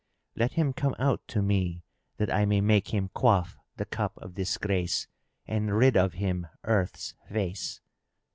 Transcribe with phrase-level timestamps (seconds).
[0.35, 1.83] Let him come out to me,
[2.17, 5.05] that I may make him quaff the cup of disgrace
[5.45, 7.81] and rid of him earth's face!"